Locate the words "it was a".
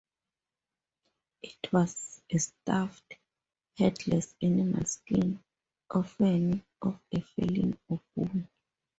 1.43-2.39